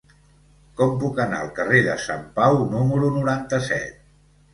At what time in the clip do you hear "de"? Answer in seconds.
1.87-1.97